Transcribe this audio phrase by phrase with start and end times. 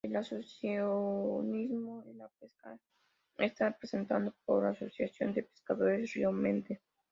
[0.03, 2.75] El asociacionismo en la pesca
[3.37, 6.81] está representado por la Asociación de Pescadores Río Mente.